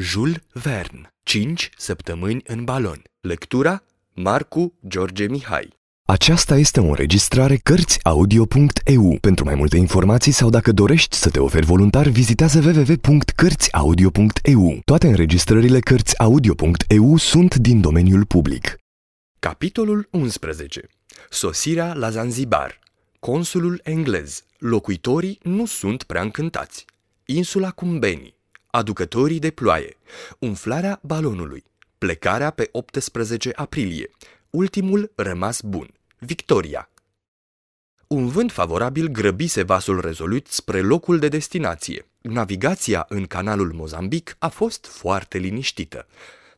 Jules 0.00 0.36
Verne, 0.52 1.14
5 1.22 1.70
săptămâni 1.76 2.42
în 2.46 2.64
balon. 2.64 3.02
Lectura 3.20 3.82
Marcu 4.14 4.74
George 4.88 5.26
Mihai. 5.26 5.76
Aceasta 6.06 6.56
este 6.56 6.80
o 6.80 6.84
înregistrare 6.84 7.56
Cărțiaudio.eu. 7.56 9.18
Pentru 9.20 9.44
mai 9.44 9.54
multe 9.54 9.76
informații 9.76 10.32
sau 10.32 10.50
dacă 10.50 10.72
dorești 10.72 11.16
să 11.16 11.30
te 11.30 11.38
oferi 11.38 11.66
voluntar, 11.66 12.06
vizitează 12.06 12.58
www.cărțiaudio.eu. 12.58 14.80
Toate 14.84 15.06
înregistrările 15.06 15.80
Cărțiaudio.eu 15.80 17.16
sunt 17.16 17.54
din 17.54 17.80
domeniul 17.80 18.24
public. 18.24 18.76
Capitolul 19.38 20.08
11. 20.10 20.88
Sosirea 21.30 21.94
la 21.94 22.10
Zanzibar. 22.10 22.78
Consulul 23.18 23.80
englez. 23.82 24.44
Locuitorii 24.58 25.38
nu 25.42 25.66
sunt 25.66 26.02
prea 26.02 26.22
încântați. 26.22 26.84
Insula 27.24 27.70
Cumbeni. 27.70 28.37
Aducătorii 28.70 29.38
de 29.38 29.50
ploaie. 29.50 29.96
Umflarea 30.38 30.98
balonului. 31.02 31.64
Plecarea 31.98 32.50
pe 32.50 32.68
18 32.72 33.52
aprilie. 33.54 34.10
Ultimul 34.50 35.12
rămas 35.14 35.60
bun. 35.60 35.94
Victoria. 36.18 36.90
Un 38.06 38.28
vânt 38.28 38.52
favorabil 38.52 39.06
grăbise 39.08 39.62
vasul 39.62 40.00
rezolut 40.00 40.46
spre 40.46 40.80
locul 40.80 41.18
de 41.18 41.28
destinație. 41.28 42.06
Navigația 42.20 43.06
în 43.08 43.26
canalul 43.26 43.72
Mozambic 43.72 44.36
a 44.38 44.48
fost 44.48 44.86
foarte 44.86 45.38
liniștită 45.38 46.06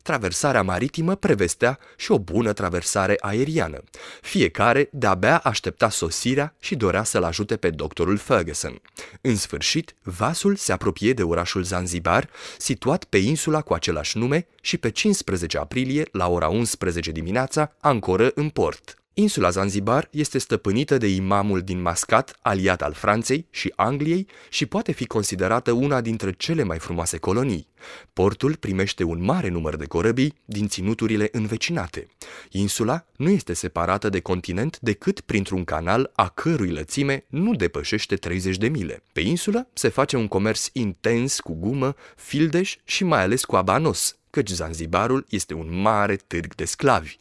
traversarea 0.01 0.61
maritimă 0.61 1.15
prevestea 1.15 1.79
și 1.97 2.11
o 2.11 2.19
bună 2.19 2.53
traversare 2.53 3.17
aeriană. 3.19 3.83
Fiecare 4.21 4.89
de-abia 4.91 5.37
aștepta 5.37 5.89
sosirea 5.89 6.55
și 6.59 6.75
dorea 6.75 7.03
să-l 7.03 7.23
ajute 7.23 7.57
pe 7.57 7.69
doctorul 7.69 8.17
Ferguson. 8.17 8.81
În 9.21 9.35
sfârșit, 9.35 9.95
vasul 10.03 10.55
se 10.55 10.71
apropie 10.71 11.13
de 11.13 11.23
orașul 11.23 11.63
Zanzibar, 11.63 12.29
situat 12.57 13.03
pe 13.03 13.17
insula 13.17 13.61
cu 13.61 13.73
același 13.73 14.17
nume 14.17 14.47
și 14.61 14.77
pe 14.77 14.89
15 14.89 15.57
aprilie, 15.57 16.07
la 16.11 16.29
ora 16.29 16.47
11 16.47 17.11
dimineața, 17.11 17.75
ancoră 17.79 18.31
în 18.35 18.49
port. 18.49 19.00
Insula 19.13 19.49
Zanzibar 19.49 20.07
este 20.11 20.37
stăpânită 20.37 20.97
de 20.97 21.07
imamul 21.07 21.61
din 21.61 21.81
Mascat, 21.81 22.37
aliat 22.41 22.81
al 22.81 22.93
Franței 22.93 23.45
și 23.49 23.73
Angliei 23.75 24.27
și 24.49 24.65
poate 24.65 24.91
fi 24.91 25.05
considerată 25.05 25.71
una 25.71 26.01
dintre 26.01 26.31
cele 26.31 26.63
mai 26.63 26.79
frumoase 26.79 27.17
colonii. 27.17 27.67
Portul 28.13 28.55
primește 28.55 29.03
un 29.03 29.23
mare 29.23 29.49
număr 29.49 29.75
de 29.75 29.85
corăbii 29.85 30.33
din 30.45 30.67
ținuturile 30.67 31.29
învecinate. 31.31 32.07
Insula 32.51 33.05
nu 33.15 33.29
este 33.29 33.53
separată 33.53 34.09
de 34.09 34.19
continent 34.19 34.79
decât 34.79 35.21
printr-un 35.21 35.63
canal 35.63 36.11
a 36.15 36.29
cărui 36.29 36.69
lățime 36.69 37.25
nu 37.27 37.53
depășește 37.53 38.15
30 38.15 38.57
de 38.57 38.67
mile. 38.67 39.03
Pe 39.13 39.21
insulă 39.21 39.67
se 39.73 39.89
face 39.89 40.17
un 40.17 40.27
comerț 40.27 40.67
intens 40.73 41.39
cu 41.39 41.53
gumă, 41.53 41.95
fildeș 42.15 42.77
și 42.83 43.03
mai 43.03 43.21
ales 43.21 43.45
cu 43.45 43.55
abanos, 43.55 44.15
căci 44.31 44.49
Zanzibarul 44.49 45.25
este 45.29 45.53
un 45.53 45.81
mare 45.81 46.15
târg 46.15 46.55
de 46.55 46.65
sclavi. 46.65 47.17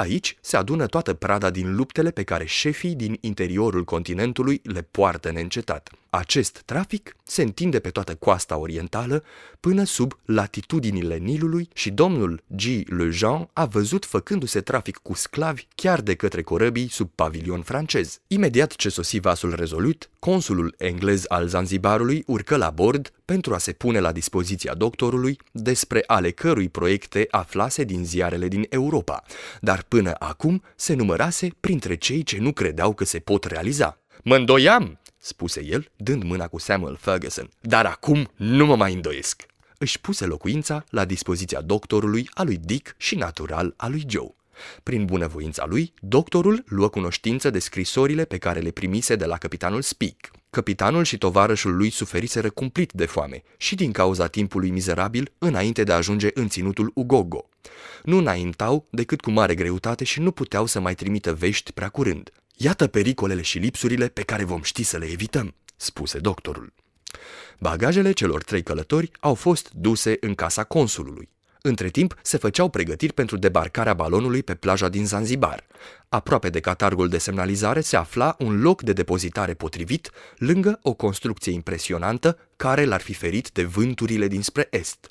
Aici 0.00 0.36
se 0.40 0.56
adună 0.56 0.86
toată 0.86 1.14
prada 1.14 1.50
din 1.50 1.74
luptele 1.74 2.10
pe 2.10 2.22
care 2.22 2.44
șefii 2.44 2.94
din 2.94 3.18
interiorul 3.20 3.84
continentului 3.84 4.60
le 4.62 4.82
poartă 4.82 5.30
neîncetat. 5.32 5.90
Acest 6.10 6.62
trafic 6.64 7.16
se 7.24 7.42
întinde 7.42 7.80
pe 7.80 7.90
toată 7.90 8.14
coasta 8.14 8.56
orientală 8.56 9.24
până 9.60 9.84
sub 9.84 10.18
latitudinile 10.24 11.16
Nilului 11.16 11.68
și 11.74 11.90
domnul 11.90 12.42
G. 12.46 12.62
Le 12.86 13.10
Jean 13.10 13.48
a 13.52 13.64
văzut 13.64 14.04
făcându-se 14.04 14.60
trafic 14.60 14.96
cu 14.96 15.14
sclavi 15.14 15.66
chiar 15.74 16.00
de 16.00 16.14
către 16.14 16.42
corăbii 16.42 16.88
sub 16.88 17.10
pavilion 17.14 17.62
francez. 17.62 18.20
Imediat 18.26 18.72
ce 18.72 18.88
sosi 18.88 19.18
vasul 19.18 19.54
rezolut, 19.54 20.10
consulul 20.18 20.74
englez 20.78 21.24
al 21.28 21.46
Zanzibarului 21.46 22.22
urcă 22.26 22.56
la 22.56 22.70
bord 22.70 23.12
pentru 23.24 23.54
a 23.54 23.58
se 23.58 23.72
pune 23.72 24.00
la 24.00 24.12
dispoziția 24.12 24.74
doctorului 24.74 25.38
despre 25.52 26.04
ale 26.06 26.30
cărui 26.30 26.68
proiecte 26.68 27.26
aflase 27.30 27.84
din 27.84 28.04
ziarele 28.04 28.48
din 28.48 28.66
Europa, 28.68 29.22
dar 29.60 29.84
până 29.88 30.14
acum 30.18 30.62
se 30.76 30.94
numărase 30.94 31.48
printre 31.60 31.96
cei 31.96 32.22
ce 32.22 32.38
nu 32.38 32.52
credeau 32.52 32.94
că 32.94 33.04
se 33.04 33.18
pot 33.18 33.44
realiza. 33.44 33.98
Mă 34.22 34.36
îndoiam, 34.36 34.98
spuse 35.20 35.64
el, 35.64 35.90
dând 35.96 36.22
mâna 36.22 36.48
cu 36.48 36.58
Samuel 36.58 36.96
Ferguson, 36.96 37.50
dar 37.60 37.86
acum 37.86 38.30
nu 38.36 38.66
mă 38.66 38.76
mai 38.76 38.94
îndoiesc. 38.94 39.46
Își 39.78 40.00
puse 40.00 40.26
locuința 40.26 40.84
la 40.90 41.04
dispoziția 41.04 41.60
doctorului, 41.60 42.28
a 42.34 42.42
lui 42.42 42.56
Dick 42.56 42.94
și 42.96 43.14
natural 43.14 43.74
a 43.76 43.88
lui 43.88 44.04
Joe. 44.08 44.34
Prin 44.82 45.04
bunăvoința 45.04 45.64
lui, 45.66 45.92
doctorul 46.00 46.64
luă 46.66 46.88
cunoștință 46.88 47.50
de 47.50 47.58
scrisorile 47.58 48.24
pe 48.24 48.38
care 48.38 48.60
le 48.60 48.70
primise 48.70 49.16
de 49.16 49.24
la 49.24 49.36
capitanul 49.36 49.82
Speak. 49.82 50.30
Capitanul 50.50 51.04
și 51.04 51.18
tovarășul 51.18 51.76
lui 51.76 51.90
suferiseră 51.90 52.50
cumplit 52.50 52.92
de 52.92 53.06
foame 53.06 53.42
și 53.56 53.74
din 53.74 53.92
cauza 53.92 54.26
timpului 54.26 54.70
mizerabil 54.70 55.32
înainte 55.38 55.84
de 55.84 55.92
a 55.92 55.96
ajunge 55.96 56.28
în 56.34 56.48
ținutul 56.48 56.90
Ugogo. 56.94 57.48
Nu 58.02 58.16
înaintau 58.16 58.86
decât 58.90 59.20
cu 59.20 59.30
mare 59.30 59.54
greutate 59.54 60.04
și 60.04 60.20
nu 60.20 60.30
puteau 60.30 60.66
să 60.66 60.80
mai 60.80 60.94
trimită 60.94 61.34
vești 61.34 61.72
prea 61.72 61.88
curând. 61.88 62.32
Iată 62.62 62.86
pericolele 62.86 63.42
și 63.42 63.58
lipsurile 63.58 64.08
pe 64.08 64.22
care 64.22 64.44
vom 64.44 64.62
ști 64.62 64.82
să 64.82 64.98
le 64.98 65.06
evităm, 65.06 65.54
spuse 65.76 66.18
doctorul. 66.18 66.72
Bagajele 67.58 68.12
celor 68.12 68.42
trei 68.42 68.62
călători 68.62 69.10
au 69.20 69.34
fost 69.34 69.70
duse 69.74 70.16
în 70.20 70.34
casa 70.34 70.64
consulului. 70.64 71.28
Între 71.62 71.88
timp, 71.88 72.18
se 72.22 72.36
făceau 72.36 72.68
pregătiri 72.68 73.12
pentru 73.12 73.36
debarcarea 73.36 73.94
balonului 73.94 74.42
pe 74.42 74.54
plaja 74.54 74.88
din 74.88 75.06
Zanzibar. 75.06 75.66
Aproape 76.12 76.50
de 76.50 76.60
catargul 76.60 77.08
de 77.08 77.18
semnalizare 77.18 77.80
se 77.80 77.96
afla 77.96 78.36
un 78.38 78.60
loc 78.60 78.82
de 78.82 78.92
depozitare 78.92 79.54
potrivit, 79.54 80.10
lângă 80.36 80.78
o 80.82 80.92
construcție 80.92 81.52
impresionantă 81.52 82.38
care 82.56 82.84
l-ar 82.84 83.00
fi 83.00 83.12
ferit 83.12 83.50
de 83.50 83.64
vânturile 83.64 84.28
dinspre 84.28 84.66
est. 84.70 85.08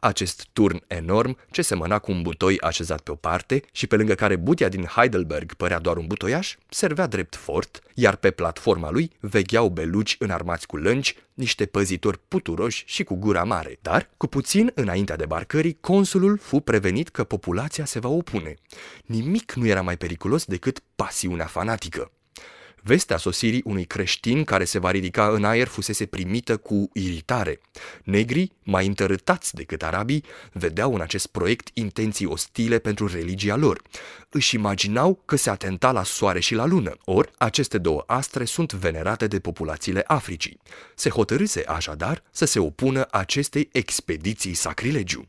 Acest 0.00 0.46
turn 0.52 0.82
enorm, 0.86 1.36
ce 1.50 1.62
semăna 1.62 1.98
cu 1.98 2.12
un 2.12 2.22
butoi 2.22 2.60
așezat 2.60 3.00
pe 3.00 3.10
o 3.10 3.14
parte 3.14 3.62
și 3.72 3.86
pe 3.86 3.96
lângă 3.96 4.14
care 4.14 4.36
butia 4.36 4.68
din 4.68 4.84
Heidelberg 4.84 5.54
părea 5.54 5.78
doar 5.78 5.96
un 5.96 6.06
butoiaș, 6.06 6.56
servea 6.68 7.06
drept 7.06 7.36
fort, 7.36 7.82
iar 7.94 8.16
pe 8.16 8.30
platforma 8.30 8.90
lui 8.90 9.10
vegheau 9.20 9.68
beluci 9.68 10.16
înarmați 10.18 10.66
cu 10.66 10.76
lânci, 10.76 11.16
niște 11.34 11.66
păzitori 11.66 12.20
puturoși 12.28 12.82
și 12.86 13.04
cu 13.04 13.14
gura 13.14 13.44
mare. 13.44 13.78
Dar, 13.82 14.10
cu 14.16 14.26
puțin 14.26 14.70
înaintea 14.74 15.16
debarcării, 15.16 15.76
consulul 15.80 16.38
fu 16.38 16.60
prevenit 16.60 17.08
că 17.08 17.24
populația 17.24 17.84
se 17.84 17.98
va 17.98 18.08
opune. 18.08 18.54
Nimic 19.06 19.52
nu 19.52 19.66
era 19.66 19.82
mai 19.82 19.96
periculos 19.96 20.33
decât 20.42 20.82
pasiunea 20.96 21.46
fanatică. 21.46 22.10
Vestea 22.86 23.16
sosirii 23.16 23.62
unui 23.64 23.84
creștin 23.84 24.44
care 24.44 24.64
se 24.64 24.78
va 24.78 24.90
ridica 24.90 25.28
în 25.28 25.44
aer 25.44 25.66
fusese 25.66 26.06
primită 26.06 26.56
cu 26.56 26.90
iritare. 26.92 27.60
Negrii, 28.02 28.52
mai 28.62 28.86
întărâtați 28.86 29.54
decât 29.54 29.82
arabii, 29.82 30.24
vedeau 30.52 30.94
în 30.94 31.00
acest 31.00 31.26
proiect 31.26 31.68
intenții 31.74 32.26
ostile 32.26 32.78
pentru 32.78 33.06
religia 33.06 33.56
lor. 33.56 33.82
Își 34.28 34.54
imaginau 34.54 35.22
că 35.24 35.36
se 35.36 35.50
atenta 35.50 35.92
la 35.92 36.02
soare 36.02 36.40
și 36.40 36.54
la 36.54 36.66
lună, 36.66 36.96
ori 37.04 37.30
aceste 37.38 37.78
două 37.78 38.04
astre 38.06 38.44
sunt 38.44 38.72
venerate 38.72 39.26
de 39.26 39.40
populațiile 39.40 40.04
Africii. 40.06 40.60
Se 40.94 41.10
hotărâse 41.10 41.64
așadar 41.66 42.22
să 42.30 42.44
se 42.44 42.58
opună 42.58 43.06
acestei 43.10 43.68
expediții 43.72 44.54
sacrilegiu. 44.54 45.28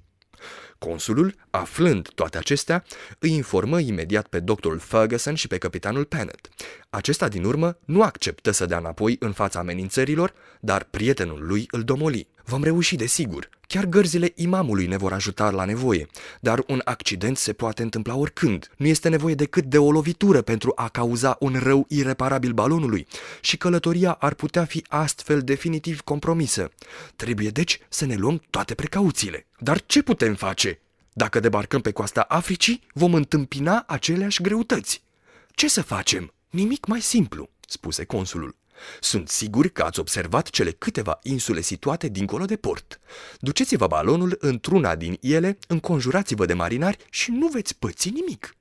Consulul, 0.77 1.35
aflând 1.49 2.09
toate 2.15 2.37
acestea, 2.37 2.83
îi 3.19 3.31
informă 3.31 3.79
imediat 3.79 4.27
pe 4.27 4.39
doctorul 4.39 4.79
Ferguson 4.79 5.35
și 5.35 5.47
pe 5.47 5.57
capitanul 5.57 6.05
Pennant. 6.05 6.49
Acesta, 6.89 7.27
din 7.27 7.43
urmă, 7.43 7.77
nu 7.85 8.01
acceptă 8.01 8.51
să 8.51 8.65
dea 8.65 8.77
înapoi 8.77 9.15
în 9.19 9.31
fața 9.31 9.59
amenințărilor, 9.59 10.33
dar 10.59 10.83
prietenul 10.83 11.45
lui 11.45 11.67
îl 11.71 11.83
domoli. 11.83 12.27
Vom 12.45 12.63
reuși, 12.63 12.95
desigur. 12.95 13.49
Chiar 13.67 13.85
gărzile 13.85 14.31
imamului 14.35 14.87
ne 14.87 14.97
vor 14.97 15.13
ajuta 15.13 15.49
la 15.49 15.65
nevoie, 15.65 16.07
dar 16.39 16.63
un 16.67 16.81
accident 16.83 17.37
se 17.37 17.53
poate 17.53 17.81
întâmpla 17.81 18.15
oricând. 18.15 18.71
Nu 18.77 18.85
este 18.85 19.09
nevoie 19.09 19.35
decât 19.35 19.63
de 19.63 19.77
o 19.77 19.91
lovitură 19.91 20.41
pentru 20.41 20.71
a 20.75 20.89
cauza 20.89 21.37
un 21.39 21.59
rău 21.63 21.85
ireparabil 21.89 22.51
balonului 22.51 23.07
și 23.41 23.57
călătoria 23.57 24.11
ar 24.11 24.33
putea 24.33 24.65
fi 24.65 24.83
astfel 24.87 25.41
definitiv 25.41 26.01
compromisă. 26.01 26.71
Trebuie 27.15 27.49
deci 27.49 27.79
să 27.89 28.05
ne 28.05 28.15
luăm 28.15 28.41
toate 28.49 28.73
precauțiile. 28.73 29.45
Dar 29.59 29.81
ce 29.85 30.01
putem 30.01 30.35
face? 30.35 30.79
Dacă 31.13 31.39
debarcăm 31.39 31.81
pe 31.81 31.91
coasta 31.91 32.21
Africii, 32.21 32.81
vom 32.93 33.13
întâmpina 33.13 33.83
aceleași 33.87 34.41
greutăți. 34.41 35.03
Ce 35.51 35.69
să 35.69 35.81
facem? 35.81 36.33
Nimic 36.49 36.85
mai 36.85 37.01
simplu, 37.01 37.49
spuse 37.67 38.03
consulul. 38.03 38.55
Sunt 38.99 39.29
sigur 39.29 39.67
că 39.67 39.83
ați 39.83 39.99
observat 39.99 40.49
cele 40.49 40.71
câteva 40.71 41.19
insule 41.23 41.61
situate 41.61 42.07
dincolo 42.07 42.45
de 42.45 42.55
port. 42.55 42.99
Duceți-vă 43.39 43.87
balonul 43.87 44.37
într-una 44.39 44.95
din 44.95 45.17
ele, 45.21 45.57
înconjurați-vă 45.67 46.45
de 46.45 46.53
marinari 46.53 46.97
și 47.09 47.31
nu 47.31 47.47
veți 47.47 47.75
păți 47.77 48.09
nimic. 48.09 48.55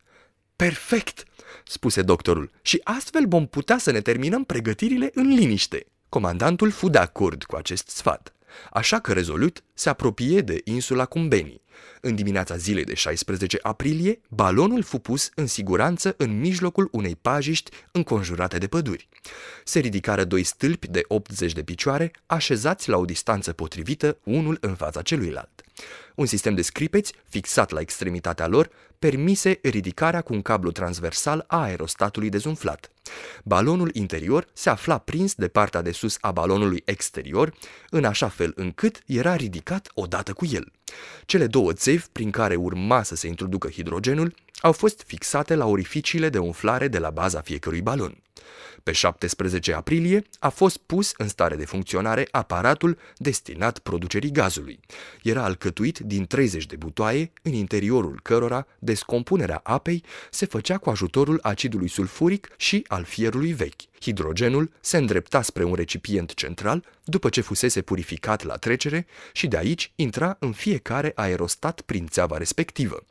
Perfect, 0.56 1.24
spuse 1.64 2.02
doctorul, 2.02 2.50
și 2.62 2.80
astfel 2.84 3.28
vom 3.28 3.46
putea 3.46 3.78
să 3.78 3.90
ne 3.90 4.00
terminăm 4.00 4.44
pregătirile 4.44 5.10
în 5.14 5.34
liniște. 5.34 5.86
Comandantul 6.08 6.70
fu 6.70 6.88
de 6.88 6.98
acord 6.98 7.44
cu 7.44 7.56
acest 7.56 7.88
sfat. 7.88 8.34
Așa 8.70 9.00
că 9.00 9.12
rezolut 9.12 9.64
se 9.74 9.88
apropie 9.88 10.40
de 10.40 10.60
insula 10.64 11.04
Cumbeni. 11.04 11.62
În 12.00 12.14
dimineața 12.14 12.56
zilei 12.56 12.84
de 12.84 12.94
16 12.94 13.58
aprilie, 13.62 14.20
balonul 14.28 14.82
fu 14.82 14.98
pus 14.98 15.30
în 15.34 15.46
siguranță 15.46 16.14
în 16.16 16.38
mijlocul 16.38 16.88
unei 16.92 17.16
pajiști 17.16 17.70
înconjurate 17.92 18.58
de 18.58 18.66
păduri. 18.66 19.08
Se 19.64 19.78
ridicară 19.78 20.24
doi 20.24 20.42
stâlpi 20.42 20.88
de 20.88 21.02
80 21.08 21.52
de 21.52 21.62
picioare, 21.62 22.10
așezați 22.26 22.88
la 22.88 22.96
o 22.96 23.04
distanță 23.04 23.52
potrivită 23.52 24.18
unul 24.24 24.58
în 24.60 24.74
fața 24.74 25.02
celuilalt. 25.02 25.62
Un 26.14 26.26
sistem 26.26 26.54
de 26.54 26.62
scripeți, 26.62 27.12
fixat 27.28 27.70
la 27.70 27.80
extremitatea 27.80 28.46
lor, 28.46 28.70
permise 28.98 29.58
ridicarea 29.62 30.20
cu 30.20 30.32
un 30.32 30.42
cablu 30.42 30.70
transversal 30.70 31.44
a 31.46 31.62
aerostatului 31.62 32.28
dezumflat. 32.28 32.93
Balonul 33.44 33.90
interior 33.92 34.46
se 34.52 34.70
afla 34.70 34.98
prins 34.98 35.34
de 35.34 35.48
partea 35.48 35.82
de 35.82 35.92
sus 35.92 36.16
a 36.20 36.32
balonului 36.32 36.82
exterior, 36.84 37.54
în 37.90 38.04
așa 38.04 38.28
fel 38.28 38.52
încât 38.56 39.02
era 39.06 39.36
ridicat 39.36 39.90
odată 39.94 40.32
cu 40.32 40.46
el. 40.52 40.72
Cele 41.26 41.46
două 41.46 41.72
țevi 41.72 42.04
prin 42.12 42.30
care 42.30 42.54
urma 42.54 43.02
să 43.02 43.14
se 43.14 43.26
introducă 43.26 43.68
hidrogenul 43.68 44.34
au 44.60 44.72
fost 44.72 45.02
fixate 45.06 45.54
la 45.54 45.66
orificiile 45.66 46.28
de 46.28 46.38
umflare 46.38 46.88
de 46.88 46.98
la 46.98 47.10
baza 47.10 47.40
fiecărui 47.40 47.82
balon. 47.82 48.22
Pe 48.82 48.92
17 48.92 49.72
aprilie 49.72 50.24
a 50.38 50.48
fost 50.48 50.76
pus 50.76 51.12
în 51.16 51.28
stare 51.28 51.56
de 51.56 51.64
funcționare 51.64 52.28
aparatul 52.30 52.98
destinat 53.16 53.78
producerii 53.78 54.30
gazului. 54.30 54.80
Era 55.22 55.44
alcătuit 55.44 55.98
din 55.98 56.26
30 56.26 56.66
de 56.66 56.76
butoaie, 56.76 57.32
în 57.42 57.52
interiorul 57.52 58.20
cărora 58.22 58.66
descompunerea 58.78 59.60
apei 59.62 60.04
se 60.30 60.46
făcea 60.46 60.78
cu 60.78 60.90
ajutorul 60.90 61.38
acidului 61.42 61.88
sulfuric 61.88 62.48
și 62.56 62.84
al 62.88 63.04
fierului 63.04 63.52
vechi. 63.52 63.80
Hidrogenul 64.00 64.70
se 64.80 64.96
îndrepta 64.96 65.42
spre 65.42 65.64
un 65.64 65.74
recipient 65.74 66.34
central 66.34 66.84
după 67.04 67.28
ce 67.28 67.40
fusese 67.40 67.82
purificat 67.82 68.42
la 68.42 68.56
trecere 68.56 69.06
și 69.32 69.46
de 69.46 69.56
aici 69.56 69.92
intra 69.94 70.36
în 70.38 70.52
fiecare 70.52 71.12
aerostat 71.14 71.80
prin 71.80 72.06
țeava 72.06 72.36
respectivă. 72.36 73.04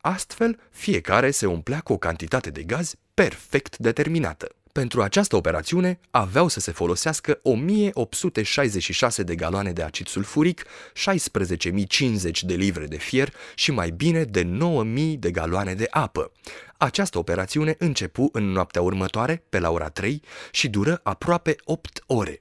Astfel, 0.00 0.58
fiecare 0.70 1.30
se 1.30 1.46
umplea 1.46 1.80
cu 1.80 1.92
o 1.92 1.98
cantitate 1.98 2.50
de 2.50 2.62
gaz 2.62 2.94
perfect 3.14 3.78
determinată. 3.78 4.54
Pentru 4.72 5.02
această 5.02 5.36
operațiune 5.36 6.00
aveau 6.10 6.48
să 6.48 6.60
se 6.60 6.72
folosească 6.72 7.40
1866 7.42 9.22
de 9.22 9.34
galoane 9.34 9.72
de 9.72 9.82
acid 9.82 10.06
sulfuric, 10.06 10.64
16.050 10.64 12.40
de 12.40 12.54
livre 12.54 12.86
de 12.86 12.96
fier 12.96 13.32
și 13.54 13.70
mai 13.70 13.90
bine 13.90 14.24
de 14.24 14.42
9.000 14.42 15.18
de 15.18 15.30
galoane 15.30 15.74
de 15.74 15.86
apă. 15.90 16.32
Această 16.76 17.18
operațiune 17.18 17.74
începu 17.78 18.28
în 18.32 18.44
noaptea 18.44 18.82
următoare, 18.82 19.42
pe 19.48 19.58
la 19.58 19.70
ora 19.70 19.88
3, 19.88 20.22
și 20.50 20.68
dură 20.68 21.00
aproape 21.02 21.56
8 21.64 22.02
ore. 22.06 22.38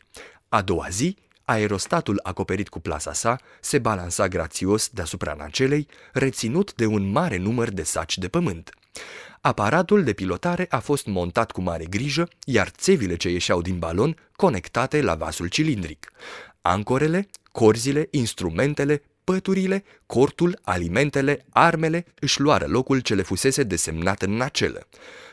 A 0.50 0.62
doua 0.62 0.88
zi, 0.90 1.18
aerostatul 1.46 2.20
acoperit 2.24 2.70
cu 2.70 2.80
plasa 2.80 3.14
sa 3.14 3.40
se 3.62 3.80
balansa 3.80 4.28
grațios 4.28 4.90
deasupra 4.90 5.34
nacelei, 5.34 5.88
reținut 6.14 6.74
de 6.74 6.86
un 6.86 7.12
mare 7.12 7.38
număr 7.38 7.70
de 7.70 7.84
saci 7.84 8.18
de 8.18 8.28
pământ. 8.28 8.70
Aparatul 9.42 10.04
de 10.04 10.14
pilotare 10.14 10.66
a 10.70 10.80
fost 10.80 11.06
montat 11.06 11.52
cu 11.52 11.62
mare 11.62 11.86
grijă, 11.86 12.28
iar 12.46 12.68
țevile 12.68 13.16
ce 13.16 13.30
ieșeau 13.30 13.62
din 13.62 13.80
balon 13.80 14.16
conectate 14.36 15.02
la 15.02 15.16
vasul 15.16 15.48
cilindric. 15.48 16.12
Ancorele, 16.62 17.30
corzile, 17.52 18.08
instrumentele, 18.12 19.02
păturile, 19.24 19.84
cortul, 20.06 20.60
alimentele, 20.62 21.46
armele 21.50 22.06
își 22.20 22.40
luară 22.40 22.66
locul 22.68 23.00
ce 23.00 23.16
le 23.16 23.22
fusese 23.22 23.64
desemnat 23.64 24.22
în 24.22 24.32
nacelă. 24.32 24.88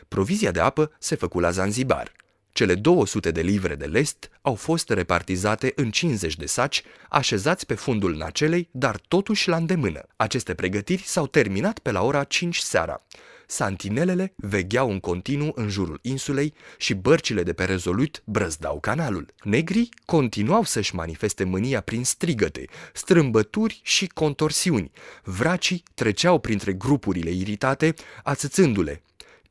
Provizia 0.07 0.51
de 0.51 0.59
apă 0.59 0.91
se 0.99 1.15
făcu 1.15 1.39
la 1.39 1.49
Zanzibar. 1.49 2.11
Cele 2.57 2.75
200 2.75 3.31
de 3.31 3.41
livre 3.41 3.75
de 3.75 3.85
lest 3.85 4.29
au 4.41 4.55
fost 4.55 4.89
repartizate 4.89 5.71
în 5.75 5.91
50 5.91 6.35
de 6.35 6.45
saci, 6.45 6.83
așezați 7.09 7.65
pe 7.65 7.73
fundul 7.73 8.15
nacelei, 8.15 8.69
dar 8.71 9.01
totuși 9.07 9.49
la 9.49 9.55
îndemână. 9.55 10.07
Aceste 10.15 10.53
pregătiri 10.53 11.01
s-au 11.05 11.27
terminat 11.27 11.79
pe 11.79 11.91
la 11.91 12.03
ora 12.03 12.23
5 12.23 12.57
seara. 12.57 13.05
Santinelele 13.47 14.33
vegheau 14.35 14.91
în 14.91 14.99
continuu 14.99 15.51
în 15.55 15.69
jurul 15.69 15.99
insulei 16.01 16.53
și 16.77 16.93
bărcile 16.93 17.43
de 17.43 17.53
pe 17.53 17.63
rezolut 17.63 18.21
brăzdau 18.25 18.79
canalul. 18.79 19.33
Negrii 19.43 19.89
continuau 20.05 20.63
să-și 20.63 20.95
manifeste 20.95 21.43
mânia 21.43 21.81
prin 21.81 22.03
strigăte, 22.03 22.65
strâmbături 22.93 23.79
și 23.83 24.07
contorsiuni. 24.07 24.91
Vracii 25.23 25.83
treceau 25.93 26.39
printre 26.39 26.73
grupurile 26.73 27.29
iritate, 27.29 27.93
ațățându-le. 28.23 29.01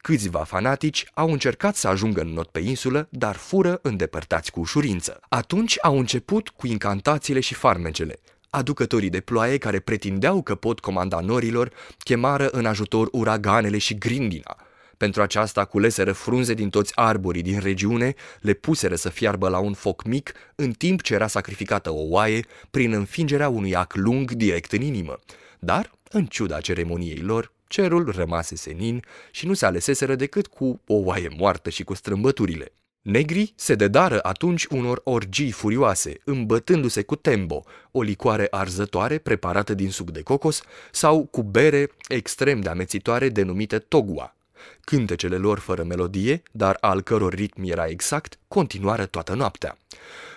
Câțiva 0.06 0.44
fanatici 0.44 1.06
au 1.14 1.32
încercat 1.32 1.76
să 1.76 1.88
ajungă 1.88 2.20
în 2.20 2.28
not 2.28 2.48
pe 2.48 2.60
insulă, 2.60 3.08
dar 3.10 3.36
fură 3.36 3.78
îndepărtați 3.82 4.50
cu 4.50 4.60
ușurință. 4.60 5.20
Atunci 5.28 5.78
au 5.82 5.98
început 5.98 6.48
cu 6.48 6.66
incantațiile 6.66 7.40
și 7.40 7.54
farmecele. 7.54 8.18
Aducătorii 8.50 9.10
de 9.10 9.20
ploaie 9.20 9.58
care 9.58 9.80
pretindeau 9.80 10.42
că 10.42 10.54
pot 10.54 10.80
comanda 10.80 11.20
norilor 11.20 11.72
chemară 11.98 12.48
în 12.48 12.66
ajutor 12.66 13.08
uraganele 13.12 13.78
și 13.78 13.98
grindina. 13.98 14.56
Pentru 14.96 15.22
aceasta 15.22 15.64
culeseră 15.64 16.12
frunze 16.12 16.54
din 16.54 16.70
toți 16.70 16.92
arborii 16.94 17.42
din 17.42 17.60
regiune, 17.60 18.14
le 18.40 18.52
puseră 18.52 18.94
să 18.94 19.08
fiarbă 19.08 19.48
la 19.48 19.58
un 19.58 19.72
foc 19.72 20.04
mic, 20.04 20.32
în 20.54 20.72
timp 20.72 21.02
ce 21.02 21.14
era 21.14 21.26
sacrificată 21.26 21.90
o 21.90 22.02
oaie 22.08 22.44
prin 22.70 22.92
înfingerea 22.92 23.48
unui 23.48 23.76
ac 23.76 23.94
lung 23.94 24.30
direct 24.30 24.72
în 24.72 24.80
inimă. 24.80 25.18
Dar, 25.58 25.90
în 26.10 26.26
ciuda 26.26 26.60
ceremoniei 26.60 27.18
lor, 27.18 27.54
cerul 27.68 28.12
rămase 28.16 28.56
senin 28.56 29.02
și 29.30 29.46
nu 29.46 29.54
se 29.54 29.66
aleseseră 29.66 30.14
decât 30.14 30.46
cu 30.46 30.80
o 30.86 30.94
oaie 30.94 31.28
moartă 31.36 31.70
și 31.70 31.84
cu 31.84 31.94
strâmbăturile. 31.94 32.72
Negrii 33.06 33.52
se 33.56 33.74
dedară 33.74 34.18
atunci 34.22 34.64
unor 34.64 35.00
orgii 35.04 35.50
furioase, 35.50 36.20
îmbătându-se 36.24 37.02
cu 37.02 37.16
tembo, 37.16 37.62
o 37.90 38.02
licoare 38.02 38.46
arzătoare 38.50 39.18
preparată 39.18 39.74
din 39.74 39.90
suc 39.90 40.10
de 40.10 40.22
cocos, 40.22 40.62
sau 40.90 41.24
cu 41.24 41.42
bere 41.42 41.90
extrem 42.08 42.60
de 42.60 42.68
amețitoare 42.68 43.28
denumită 43.28 43.78
togua. 43.78 44.36
Cântecele 44.80 45.36
lor 45.36 45.58
fără 45.58 45.82
melodie, 45.82 46.42
dar 46.52 46.76
al 46.80 47.02
căror 47.02 47.34
ritm 47.34 47.62
era 47.64 47.86
exact, 47.86 48.38
continuară 48.48 49.06
toată 49.06 49.34
noaptea. 49.34 49.78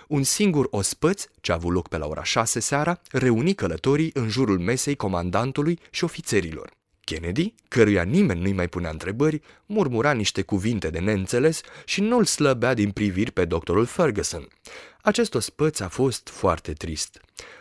Un 0.08 0.22
singur 0.22 0.66
ospăț, 0.70 1.24
ce 1.40 1.52
a 1.52 1.54
avut 1.54 1.72
loc 1.72 1.88
pe 1.88 1.98
la 1.98 2.06
ora 2.06 2.24
șase 2.24 2.60
seara, 2.60 3.00
reuni 3.10 3.54
călătorii 3.54 4.10
în 4.14 4.28
jurul 4.28 4.58
mesei 4.58 4.96
comandantului 4.96 5.78
și 5.90 6.04
ofițerilor. 6.04 6.78
Kennedy, 7.10 7.54
căruia 7.68 8.02
nimeni 8.02 8.40
nu-i 8.40 8.52
mai 8.52 8.68
punea 8.68 8.90
întrebări, 8.90 9.40
murmura 9.66 10.12
niște 10.12 10.42
cuvinte 10.42 10.90
de 10.90 10.98
neînțeles 10.98 11.60
și 11.84 12.00
nu-l 12.00 12.24
slăbea 12.24 12.74
din 12.74 12.90
priviri 12.90 13.30
pe 13.30 13.44
doctorul 13.44 13.84
Ferguson. 13.84 14.48
Acest 15.02 15.34
ospăț 15.34 15.80
a 15.80 15.88
fost 15.88 16.28
foarte 16.28 16.72
trist. 16.72 17.20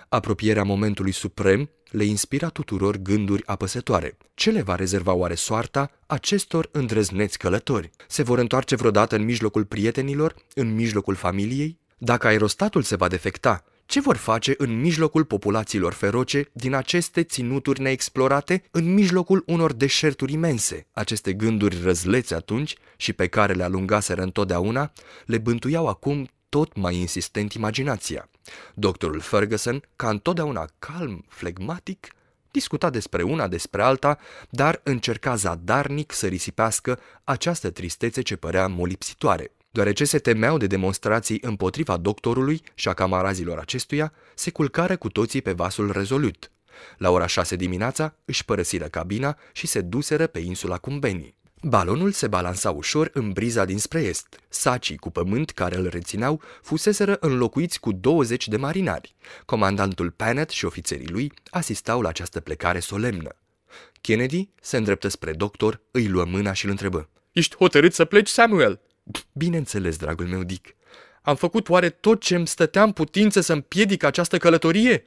Apropierea 0.10 0.64
momentului 0.64 1.12
suprem 1.12 1.70
le 1.92 2.04
inspira 2.04 2.50
tuturor 2.50 2.98
gânduri 2.98 3.46
apăsătoare. 3.46 4.18
Ce 4.34 4.52
le 4.52 4.62
va 4.62 4.76
rezerva 4.76 5.14
oare 5.14 5.36
soarta 5.36 5.92
acestor 6.06 6.70
îndrăzneți 6.72 7.38
călători? 7.38 7.90
Se 8.08 8.24
vor 8.24 8.38
întoarce 8.38 8.76
vreodată 8.76 9.16
în 9.16 9.24
mijlocul 9.24 9.66
prietenilor, 9.66 10.36
în 10.54 10.76
mijlocul 10.76 11.16
familiei? 11.16 11.80
Dacă 11.98 12.28
aerostatul 12.28 12.82
se 12.82 12.96
va 12.96 13.08
defecta, 13.08 13.64
ce 13.90 14.00
vor 14.00 14.16
face 14.16 14.54
în 14.58 14.80
mijlocul 14.80 15.26
populațiilor 15.26 15.94
feroce 15.94 16.50
din 16.52 16.74
aceste 16.74 17.24
ținuturi 17.24 17.82
neexplorate, 17.82 18.64
în 18.72 18.94
mijlocul 18.94 19.44
unor 19.46 19.74
deșerturi 19.74 20.34
imense? 20.34 20.88
Aceste 20.92 21.34
gânduri 21.34 21.82
răzlețe 21.82 22.36
atunci 22.36 22.76
și 22.98 23.14
pe 23.14 23.28
care 23.28 23.54
le 23.54 23.64
alungaseră 23.64 24.22
întotdeauna, 24.22 24.92
le 25.26 25.38
bântuiau 25.38 25.88
acum 25.88 26.30
tot 26.50 26.76
mai 26.76 26.96
insistent 26.96 27.54
imaginația. 27.54 28.30
Doctorul 28.74 29.20
Ferguson, 29.20 29.84
ca 29.96 30.10
întotdeauna 30.10 30.70
calm, 30.80 31.26
flegmatic, 31.28 32.08
discuta 32.52 32.90
despre 32.90 33.24
una, 33.24 33.48
despre 33.48 33.82
alta, 33.82 34.18
dar 34.50 34.82
încerca 34.84 35.36
zadarnic 35.36 36.12
să 36.12 36.28
risipească 36.28 37.00
această 37.24 37.70
tristețe 37.70 38.22
ce 38.22 38.36
părea 38.36 38.68
molipsitoare. 38.68 39.52
Deoarece 39.72 40.06
se 40.06 40.20
temeau 40.20 40.58
de 40.58 40.68
demonstrații 40.68 41.40
împotriva 41.42 41.98
doctorului 41.98 42.62
și 42.74 42.88
a 42.88 42.94
camarazilor 42.94 43.58
acestuia, 43.58 44.14
se 44.36 44.52
culcară 44.52 44.98
cu 44.98 45.10
toții 45.10 45.42
pe 45.42 45.52
vasul 45.52 45.92
rezolut. 45.92 46.52
La 46.98 47.10
ora 47.10 47.26
șase 47.26 47.56
dimineața 47.56 48.16
își 48.26 48.46
părăsiră 48.46 48.86
cabina 48.86 49.38
și 49.52 49.68
se 49.68 49.82
duseră 49.82 50.28
pe 50.28 50.40
insula 50.40 50.78
Cumbeni. 50.78 51.38
Balonul 51.62 52.12
se 52.12 52.28
balansa 52.28 52.72
ușor 52.72 53.10
în 53.14 53.32
briza 53.32 53.66
dinspre 53.66 54.02
est. 54.02 54.40
Sacii 54.50 54.98
cu 54.98 55.10
pământ 55.10 55.52
care 55.52 55.76
îl 55.76 55.88
rețineau 55.88 56.42
fuseseră 56.62 57.18
înlocuiți 57.20 57.80
cu 57.80 57.92
20 57.92 58.48
de 58.48 58.58
marinari. 58.58 59.16
Comandantul 59.46 60.12
Panet 60.12 60.50
și 60.50 60.66
ofițerii 60.66 61.10
lui 61.10 61.32
asistau 61.50 62.02
la 62.02 62.10
această 62.10 62.40
plecare 62.40 62.80
solemnă. 62.80 63.36
Kennedy 64.02 64.50
se 64.62 64.78
îndreptă 64.78 65.08
spre 65.08 65.32
doctor, 65.32 65.82
îi 65.92 66.08
luă 66.08 66.26
mâna 66.26 66.54
și 66.54 66.66
îl 66.66 66.72
întrebă. 66.72 67.10
Ești 67.32 67.56
hotărât 67.56 67.94
să 67.94 68.06
pleci, 68.06 68.28
Samuel?" 68.28 68.82
Bineînțeles, 69.34 69.98
dragul 69.98 70.28
meu 70.28 70.44
Dick. 70.44 70.76
Am 71.22 71.36
făcut 71.36 71.70
oare 71.70 71.90
tot 71.90 72.22
ce 72.22 72.36
îmi 72.36 72.48
stătea 72.48 72.84
în 72.84 72.92
putință 72.92 73.42
să 73.42 73.54
împiedic 73.54 74.04
această 74.04 74.38
călătorie? 74.38 75.06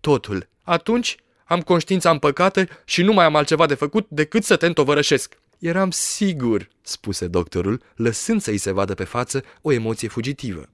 Totul. 0.00 0.48
Atunci 0.62 1.16
am 1.44 1.60
conștiința 1.60 2.10
împăcată 2.10 2.68
și 2.84 3.02
nu 3.02 3.12
mai 3.12 3.24
am 3.24 3.36
altceva 3.36 3.66
de 3.66 3.74
făcut 3.74 4.06
decât 4.08 4.44
să 4.44 4.56
te 4.56 4.66
întovărășesc. 4.66 5.38
Eram 5.58 5.90
sigur, 5.90 6.68
spuse 6.82 7.26
doctorul, 7.26 7.82
lăsând 7.94 8.42
să-i 8.42 8.58
se 8.58 8.70
vadă 8.70 8.94
pe 8.94 9.04
față 9.04 9.44
o 9.60 9.72
emoție 9.72 10.08
fugitivă. 10.08 10.68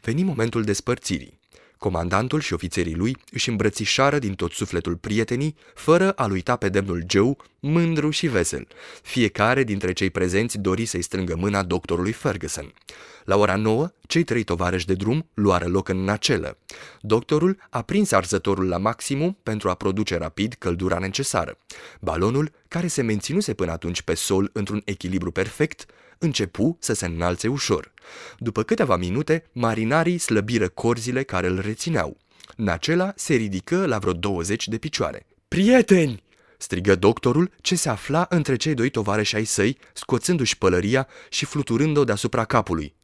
Veni 0.00 0.22
momentul 0.22 0.62
despărțirii. 0.62 1.40
Comandantul 1.84 2.40
și 2.40 2.52
ofițerii 2.52 2.94
lui 2.94 3.16
își 3.30 3.48
îmbrățișară 3.48 4.18
din 4.18 4.34
tot 4.34 4.52
sufletul 4.52 4.96
prietenii, 4.96 5.56
fără 5.74 6.10
a-l 6.10 6.30
uita 6.30 6.56
pe 6.56 6.68
demnul 6.68 7.04
Joe, 7.08 7.36
mândru 7.60 8.10
și 8.10 8.26
vesel. 8.26 8.66
Fiecare 9.02 9.64
dintre 9.64 9.92
cei 9.92 10.10
prezenți 10.10 10.58
dori 10.58 10.84
să-i 10.84 11.02
strângă 11.02 11.36
mâna 11.36 11.62
doctorului 11.62 12.12
Ferguson. 12.12 12.72
La 13.24 13.36
ora 13.36 13.56
nouă, 13.56 13.90
cei 14.06 14.22
trei 14.22 14.42
tovarăși 14.42 14.86
de 14.86 14.94
drum 14.94 15.30
luară 15.34 15.66
loc 15.66 15.88
în 15.88 16.04
nacelă. 16.04 16.58
Doctorul 17.00 17.56
a 17.70 17.82
prins 17.82 18.12
arzătorul 18.12 18.68
la 18.68 18.78
maximum 18.78 19.38
pentru 19.42 19.68
a 19.68 19.74
produce 19.74 20.16
rapid 20.16 20.54
căldura 20.58 20.98
necesară. 20.98 21.58
Balonul, 22.00 22.50
care 22.68 22.86
se 22.86 23.02
menținuse 23.02 23.54
până 23.54 23.70
atunci 23.70 24.02
pe 24.02 24.14
sol 24.14 24.50
într-un 24.52 24.82
echilibru 24.84 25.30
perfect, 25.30 25.86
începu 26.18 26.76
să 26.80 26.94
se 26.94 27.06
înalțe 27.06 27.48
ușor. 27.48 27.92
După 28.38 28.62
câteva 28.62 28.96
minute, 28.96 29.44
marinarii 29.52 30.18
slăbiră 30.18 30.68
corzile 30.68 31.22
care 31.22 31.46
îl 31.46 31.60
rețineau. 31.60 32.16
Nacela 32.56 33.12
se 33.16 33.34
ridică 33.34 33.86
la 33.86 33.98
vreo 33.98 34.12
20 34.12 34.68
de 34.68 34.78
picioare. 34.78 35.26
Prieteni! 35.48 36.22
strigă 36.58 36.94
doctorul, 36.94 37.50
ce 37.60 37.74
se 37.74 37.88
afla 37.88 38.26
între 38.28 38.56
cei 38.56 38.74
doi 38.74 38.90
tovarăși 38.90 39.36
ai 39.36 39.44
săi, 39.44 39.78
scoțându-și 39.92 40.58
pălăria 40.58 41.08
și 41.28 41.44
fluturând-o 41.44 42.04
deasupra 42.04 42.44
capului. 42.44 42.94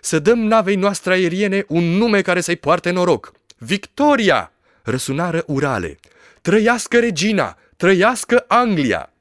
Să 0.00 0.18
dăm 0.18 0.38
navei 0.38 0.76
noastre 0.76 1.12
aeriene 1.12 1.64
un 1.68 1.84
nume 1.84 2.22
care 2.22 2.40
să-i 2.40 2.56
poarte 2.56 2.90
noroc. 2.90 3.32
Victoria! 3.58 4.52
Răsunară 4.82 5.44
urale. 5.46 5.98
Trăiască 6.40 6.98
regina! 6.98 7.58
Trăiască 7.76 8.44
Anglia! 8.48 9.12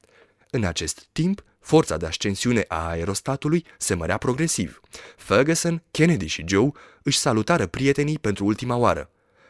În 0.50 0.64
acest 0.64 1.08
timp, 1.12 1.44
forța 1.60 1.98
de 1.98 2.06
ascensiune 2.06 2.66
a 2.68 2.88
aerostatului 2.88 3.66
se 3.78 3.94
mărea 3.94 4.18
progresiv. 4.18 4.82
Ferguson, 5.18 5.84
Kennedy 5.92 6.26
și 6.26 6.44
Joe 6.48 6.72
își 7.04 7.18
salutară 7.18 7.68
prietenii 7.68 8.20
pentru 8.20 8.46
ultima 8.46 8.76
oară. 8.76 9.10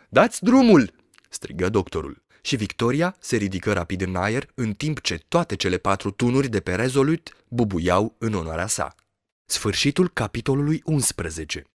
Dați 0.10 0.44
drumul!" 0.44 0.94
strigă 1.30 1.70
doctorul. 1.70 2.24
Și 2.42 2.56
Victoria 2.56 3.16
se 3.20 3.36
ridică 3.36 3.74
rapid 3.74 4.02
în 4.02 4.16
aer, 4.16 4.48
în 4.54 4.74
timp 4.74 5.02
ce 5.02 5.26
toate 5.28 5.56
cele 5.56 5.78
patru 5.78 6.12
tunuri 6.12 6.48
de 6.48 6.60
pe 6.60 6.76
Resolute 6.76 7.32
bubuiau 7.48 8.16
în 8.18 8.34
onoarea 8.34 8.68
sa. 8.68 8.96
Sfârșitul 9.46 10.10
capitolului 10.10 10.82
11 10.86 11.68